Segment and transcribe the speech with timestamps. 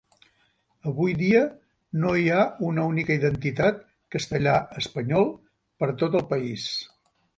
[0.91, 1.41] Avui dia,
[2.05, 3.85] no hi ha una única identitat
[4.17, 5.29] castellà-espanyol
[5.83, 6.65] per a tot el país.